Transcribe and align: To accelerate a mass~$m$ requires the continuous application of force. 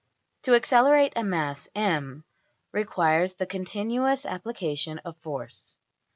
To 0.41 0.55
accelerate 0.55 1.13
a 1.15 1.23
mass~$m$ 1.23 2.23
requires 2.71 3.33
the 3.33 3.45
continuous 3.45 4.25
application 4.25 4.97
of 5.05 5.15
force. 5.17 5.77